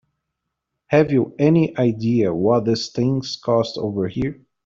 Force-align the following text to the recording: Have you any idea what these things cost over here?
Have 0.87 1.11
you 1.11 1.35
any 1.37 1.77
idea 1.77 2.33
what 2.33 2.65
these 2.65 2.89
things 2.89 3.35
cost 3.35 3.77
over 3.77 4.07
here? 4.07 4.41